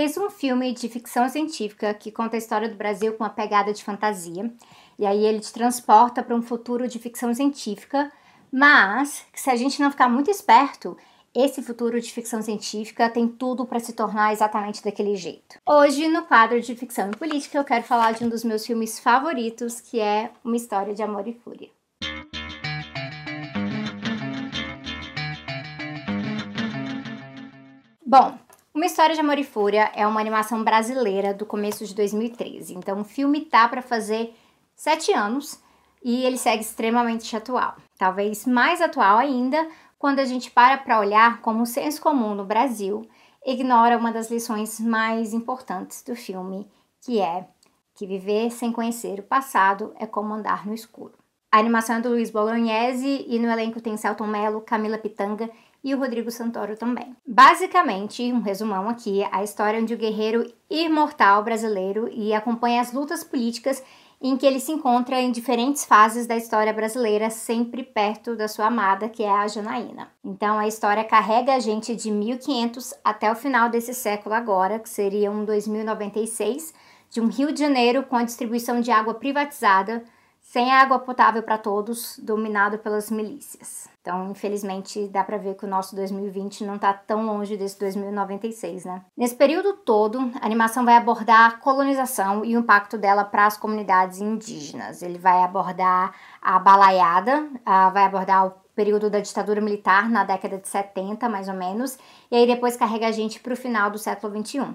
[0.00, 3.70] fez um filme de ficção científica que conta a história do Brasil com uma pegada
[3.70, 4.50] de fantasia.
[4.98, 8.10] E aí ele te transporta para um futuro de ficção científica,
[8.50, 10.96] mas se a gente não ficar muito esperto,
[11.34, 15.58] esse futuro de ficção científica tem tudo para se tornar exatamente daquele jeito.
[15.68, 18.98] Hoje, no quadro de ficção e política, eu quero falar de um dos meus filmes
[18.98, 21.68] favoritos, que é Uma História de Amor e Fúria.
[28.06, 28.38] Bom,
[28.80, 32.72] Uma História de Amor e Fúria é uma animação brasileira do começo de 2013.
[32.72, 34.34] Então, o filme tá para fazer
[34.74, 35.60] sete anos
[36.02, 37.76] e ele segue extremamente atual.
[37.98, 42.46] Talvez mais atual ainda quando a gente para para olhar como o senso comum no
[42.46, 43.06] Brasil
[43.44, 46.66] ignora uma das lições mais importantes do filme,
[47.04, 47.46] que é
[47.94, 51.18] que viver sem conhecer o passado é como andar no escuro.
[51.52, 55.50] A animação é do Luiz Bolognese e no elenco tem Celton Mello, Camila Pitanga
[55.82, 57.16] e o Rodrigo Santoro também.
[57.26, 63.24] Basicamente, um resumão aqui, a história de um guerreiro imortal brasileiro e acompanha as lutas
[63.24, 63.82] políticas
[64.22, 68.66] em que ele se encontra em diferentes fases da história brasileira, sempre perto da sua
[68.66, 70.08] amada, que é a Janaína.
[70.22, 74.90] Então a história carrega a gente de 1500 até o final desse século agora, que
[74.90, 76.74] seria um 2096,
[77.08, 80.04] de um Rio de Janeiro com a distribuição de água privatizada,
[80.50, 83.88] sem água potável para todos, dominado pelas milícias.
[84.00, 88.84] Então, infelizmente, dá para ver que o nosso 2020 não está tão longe desse 2096,
[88.84, 89.02] né?
[89.16, 93.56] Nesse período todo, a animação vai abordar a colonização e o impacto dela para as
[93.56, 95.02] comunidades indígenas.
[95.02, 97.46] Ele vai abordar a balaiada,
[97.92, 101.96] vai abordar o período da ditadura militar na década de 70, mais ou menos,
[102.28, 104.74] e aí depois carrega a gente para o final do século 21.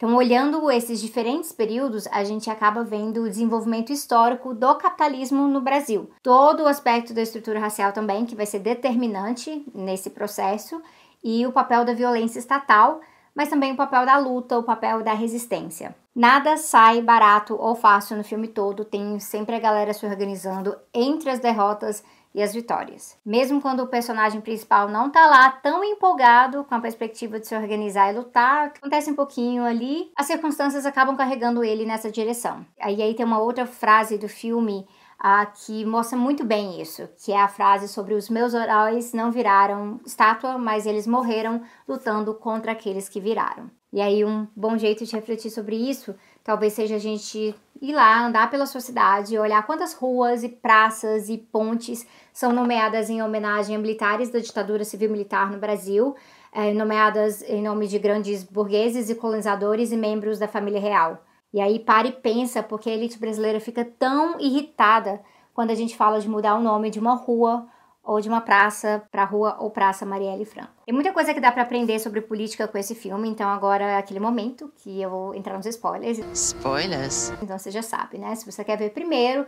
[0.00, 5.60] Então, olhando esses diferentes períodos, a gente acaba vendo o desenvolvimento histórico do capitalismo no
[5.60, 6.08] Brasil.
[6.22, 10.80] Todo o aspecto da estrutura racial também, que vai ser determinante nesse processo,
[11.22, 13.02] e o papel da violência estatal,
[13.34, 15.94] mas também o papel da luta, o papel da resistência.
[16.16, 21.28] Nada sai barato ou fácil no filme todo, tem sempre a galera se organizando entre
[21.28, 22.02] as derrotas
[22.34, 23.16] e as vitórias.
[23.24, 27.54] Mesmo quando o personagem principal não tá lá tão empolgado com a perspectiva de se
[27.54, 32.64] organizar e lutar, acontece um pouquinho ali, as circunstâncias acabam carregando ele nessa direção.
[32.80, 34.86] Aí aí tem uma outra frase do filme
[35.18, 39.30] ah, que mostra muito bem isso, que é a frase sobre os meus heróis não
[39.30, 43.70] viraram estátua, mas eles morreram lutando contra aqueles que viraram.
[43.92, 48.26] E aí um bom jeito de refletir sobre isso talvez seja a gente ir lá,
[48.26, 53.74] andar pela sua cidade, olhar quantas ruas e praças e pontes são nomeadas em homenagem
[53.74, 56.14] a militares da ditadura civil-militar no Brasil,
[56.52, 61.24] é, nomeadas em nome de grandes burgueses e colonizadores e membros da família real.
[61.52, 65.20] E aí para e pensa porque a elite brasileira fica tão irritada
[65.54, 67.66] quando a gente fala de mudar o nome de uma rua
[68.02, 70.72] ou de uma praça para Rua ou Praça Marielle Franco.
[70.84, 73.96] Tem muita coisa que dá para aprender sobre política com esse filme, então agora é
[73.98, 76.18] aquele momento que eu vou entrar nos spoilers.
[76.32, 77.32] Spoilers?
[77.42, 78.34] Então você já sabe, né?
[78.34, 79.46] Se você quer ver primeiro,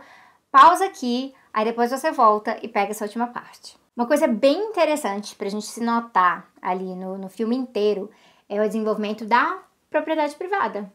[0.51, 3.77] pausa aqui, aí depois você volta e pega essa última parte.
[3.95, 8.09] Uma coisa bem interessante pra gente se notar ali no, no filme inteiro
[8.49, 9.59] é o desenvolvimento da
[9.89, 10.91] propriedade privada.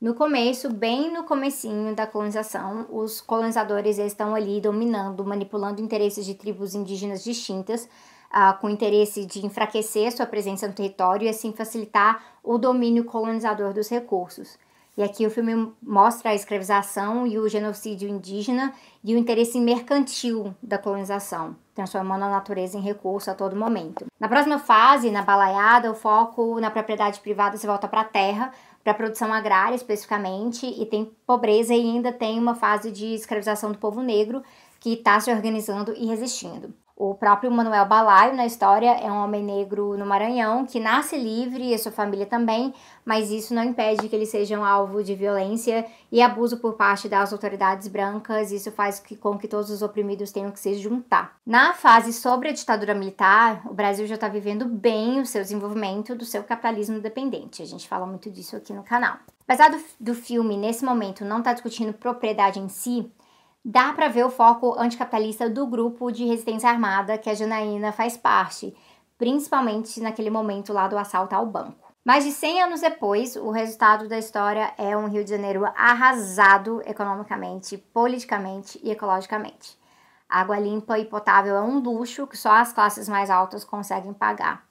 [0.00, 6.34] No começo, bem no comecinho da colonização, os colonizadores estão ali dominando, manipulando interesses de
[6.34, 7.84] tribos indígenas distintas,
[8.32, 13.74] uh, com interesse de enfraquecer sua presença no território e assim facilitar o domínio colonizador
[13.74, 14.56] dos recursos.
[15.00, 20.54] E aqui o filme mostra a escravização e o genocídio indígena e o interesse mercantil
[20.62, 24.04] da colonização, transformando a natureza em recurso a todo momento.
[24.20, 28.52] Na próxima fase, na balaiada, o foco na propriedade privada se volta para a terra,
[28.84, 33.72] para a produção agrária especificamente, e tem pobreza e ainda tem uma fase de escravização
[33.72, 34.42] do povo negro
[34.78, 36.74] que está se organizando e resistindo.
[37.02, 41.72] O próprio Manuel Balaio, na história, é um homem negro no Maranhão que nasce livre
[41.72, 42.74] e sua família também,
[43.06, 47.32] mas isso não impede que eles sejam alvo de violência e abuso por parte das
[47.32, 48.52] autoridades brancas.
[48.52, 51.38] Isso faz com que todos os oprimidos tenham que se juntar.
[51.46, 56.14] Na fase sobre a ditadura militar, o Brasil já está vivendo bem o seu desenvolvimento
[56.14, 57.62] do seu capitalismo dependente.
[57.62, 59.16] A gente fala muito disso aqui no canal.
[59.48, 63.10] Apesar do, do filme, nesse momento, não estar tá discutindo propriedade em si,
[63.64, 68.16] dá para ver o foco anticapitalista do grupo de resistência armada que a Janaína faz
[68.16, 68.74] parte,
[69.18, 71.90] principalmente naquele momento lá do assalto ao banco.
[72.02, 76.80] Mais de 100 anos depois, o resultado da história é um Rio de Janeiro arrasado
[76.86, 79.78] economicamente, politicamente e ecologicamente.
[80.26, 84.64] água limpa e potável é um luxo que só as classes mais altas conseguem pagar.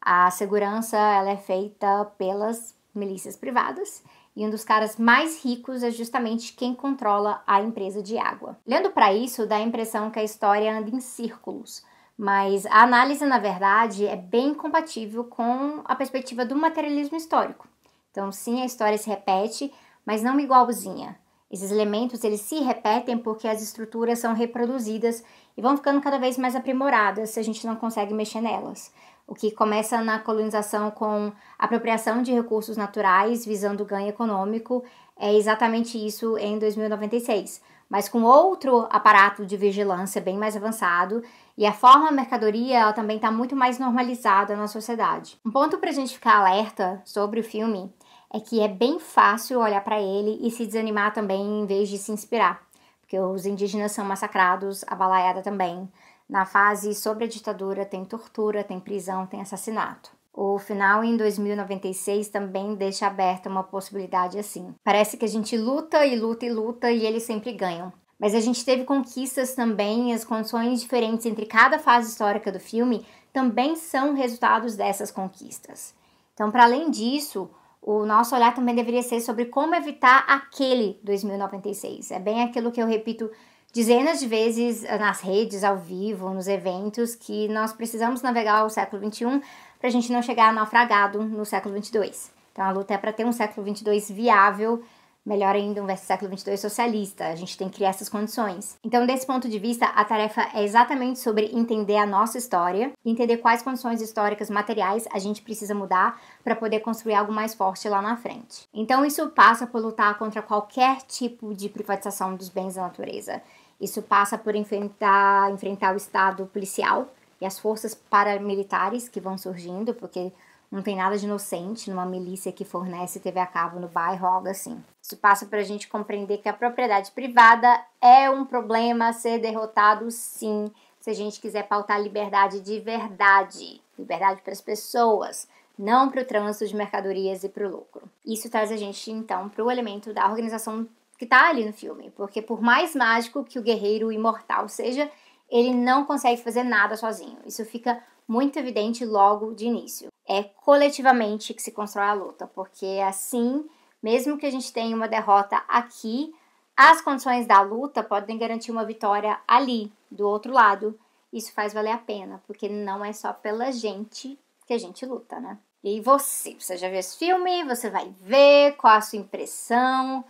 [0.00, 4.04] A segurança ela é feita pelas milícias privadas
[4.36, 8.58] e um dos caras mais ricos é justamente quem controla a empresa de água.
[8.66, 11.82] Olhando para isso, dá a impressão que a história anda em círculos,
[12.18, 17.66] mas a análise, na verdade, é bem compatível com a perspectiva do materialismo histórico.
[18.10, 19.72] Então, sim, a história se repete,
[20.04, 21.18] mas não igualzinha.
[21.50, 25.22] Esses elementos eles se repetem porque as estruturas são reproduzidas
[25.56, 28.92] e vão ficando cada vez mais aprimoradas se a gente não consegue mexer nelas.
[29.26, 34.84] O que começa na colonização com apropriação de recursos naturais visando ganho econômico
[35.18, 41.22] é exatamente isso em 2096, mas com outro aparato de vigilância bem mais avançado
[41.56, 45.40] e a forma mercadoria ela também está muito mais normalizada na sociedade.
[45.44, 47.92] Um ponto para a gente ficar alerta sobre o filme
[48.36, 51.96] é que é bem fácil olhar para ele e se desanimar também em vez de
[51.96, 52.62] se inspirar,
[53.00, 55.90] porque os indígenas são massacrados, a balaiada também.
[56.28, 60.10] Na fase sobre a ditadura tem tortura, tem prisão, tem assassinato.
[60.34, 64.74] O final em 2096 também deixa aberta uma possibilidade assim.
[64.84, 67.90] Parece que a gente luta e luta e luta e eles sempre ganham.
[68.18, 73.06] Mas a gente teve conquistas também, as condições diferentes entre cada fase histórica do filme
[73.32, 75.94] também são resultados dessas conquistas.
[76.34, 77.48] Então, para além disso,
[77.86, 82.10] o nosso olhar também deveria ser sobre como evitar aquele 2096.
[82.10, 83.30] É bem aquilo que eu repito
[83.72, 89.08] dezenas de vezes nas redes, ao vivo, nos eventos, que nós precisamos navegar o século
[89.08, 89.40] XXI
[89.78, 92.32] para a gente não chegar naufragado no século XXII.
[92.50, 94.82] Então a luta é para ter um século XXII viável
[95.26, 97.26] melhor ainda, um século XXII socialista.
[97.26, 98.78] A gente tem que criar essas condições.
[98.84, 103.38] Então, desse ponto de vista, a tarefa é exatamente sobre entender a nossa história, entender
[103.38, 108.00] quais condições históricas materiais a gente precisa mudar para poder construir algo mais forte lá
[108.00, 108.68] na frente.
[108.72, 113.42] Então, isso passa por lutar contra qualquer tipo de privatização dos bens da natureza.
[113.80, 117.08] Isso passa por enfrentar, enfrentar o Estado policial
[117.40, 120.32] e as forças paramilitares que vão surgindo, porque
[120.70, 124.48] não tem nada de inocente numa milícia que fornece TV a cabo no bairro, algo
[124.48, 124.82] assim.
[125.02, 129.38] Isso passa para a gente compreender que a propriedade privada é um problema a ser
[129.38, 130.70] derrotado, sim,
[131.00, 135.48] se a gente quiser pautar liberdade de verdade, liberdade para as pessoas,
[135.78, 138.02] não para o trânsito de mercadorias e para o lucro.
[138.24, 142.10] Isso traz a gente então para o elemento da organização que está ali no filme,
[142.16, 145.10] porque por mais mágico que o guerreiro imortal seja,
[145.48, 147.38] ele não consegue fazer nada sozinho.
[147.46, 150.08] Isso fica muito evidente logo de início.
[150.28, 153.64] É coletivamente que se constrói a luta, porque assim,
[154.02, 156.34] mesmo que a gente tenha uma derrota aqui,
[156.76, 160.98] as condições da luta podem garantir uma vitória ali, do outro lado.
[161.32, 165.40] Isso faz valer a pena, porque não é só pela gente que a gente luta,
[165.40, 165.58] né?
[165.82, 166.56] E você?
[166.58, 167.64] Você já viu esse filme?
[167.64, 168.76] Você vai ver?
[168.76, 170.24] Qual a sua impressão?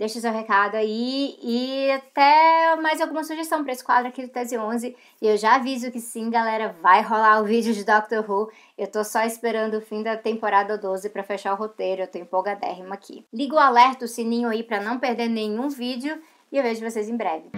[0.00, 4.56] Deixa seu recado aí e até mais alguma sugestão para esse quadro aqui do Tese
[4.56, 4.96] 11.
[5.20, 8.50] E eu já aviso que sim, galera, vai rolar o vídeo de Doctor Who.
[8.78, 12.00] Eu tô só esperando o fim da temporada 12 para fechar o roteiro.
[12.00, 13.26] Eu tô empolgadérrima aqui.
[13.30, 16.18] Liga o alerta, o sininho aí para não perder nenhum vídeo
[16.50, 17.50] e eu vejo vocês em breve.